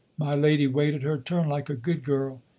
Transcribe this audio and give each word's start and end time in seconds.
My 0.17 0.33
lady 0.33 0.65
waited 0.65 1.03
her 1.03 1.19
turn, 1.19 1.47
like 1.47 1.69
a 1.69 1.75
good 1.75 2.03
girl!" 2.03 2.41